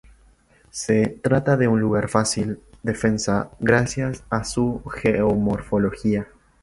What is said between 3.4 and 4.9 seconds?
gracias a su